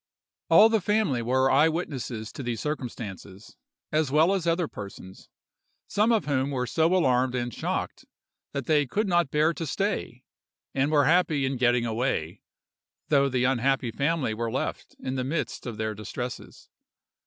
"All 0.49 0.67
the 0.69 0.81
family 0.81 1.21
were 1.21 1.51
eye 1.51 1.69
witnesses 1.69 2.31
to 2.31 2.41
these 2.41 2.59
circumstances, 2.59 3.55
as 3.91 4.09
well 4.09 4.33
as 4.33 4.47
other 4.47 4.67
persons, 4.67 5.29
some 5.87 6.11
of 6.11 6.25
whom 6.25 6.49
were 6.49 6.65
so 6.65 6.95
alarmed 6.95 7.35
and 7.35 7.53
shocked, 7.53 8.05
that 8.51 8.65
they 8.65 8.87
could 8.87 9.07
not 9.07 9.29
bear 9.29 9.53
to 9.53 9.67
stay, 9.67 10.23
and 10.73 10.91
were 10.91 11.05
happy 11.05 11.45
in 11.45 11.55
getting 11.55 11.85
away, 11.85 12.41
though 13.09 13.29
the 13.29 13.43
unhappy 13.43 13.91
family 13.91 14.33
were 14.33 14.51
left 14.51 14.95
in 14.99 15.13
the 15.17 15.23
midst 15.23 15.67
of 15.67 15.77
their 15.77 15.93
distresses. 15.93 16.67